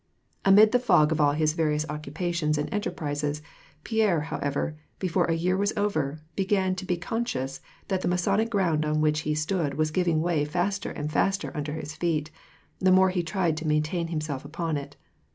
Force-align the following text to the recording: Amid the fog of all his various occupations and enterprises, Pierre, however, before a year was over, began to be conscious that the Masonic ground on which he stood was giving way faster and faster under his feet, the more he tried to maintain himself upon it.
Amid 0.43 0.71
the 0.71 0.79
fog 0.79 1.11
of 1.11 1.21
all 1.21 1.33
his 1.33 1.53
various 1.53 1.85
occupations 1.87 2.57
and 2.57 2.73
enterprises, 2.73 3.43
Pierre, 3.83 4.21
however, 4.21 4.75
before 4.97 5.25
a 5.25 5.35
year 5.35 5.55
was 5.55 5.73
over, 5.77 6.19
began 6.35 6.73
to 6.77 6.85
be 6.87 6.97
conscious 6.97 7.61
that 7.87 8.01
the 8.01 8.07
Masonic 8.07 8.49
ground 8.49 8.83
on 8.83 8.99
which 8.99 9.19
he 9.19 9.35
stood 9.35 9.75
was 9.75 9.91
giving 9.91 10.19
way 10.19 10.43
faster 10.43 10.89
and 10.89 11.11
faster 11.11 11.55
under 11.55 11.73
his 11.73 11.93
feet, 11.95 12.31
the 12.79 12.91
more 12.91 13.11
he 13.11 13.21
tried 13.21 13.55
to 13.57 13.67
maintain 13.67 14.07
himself 14.07 14.43
upon 14.43 14.75
it. 14.75 14.95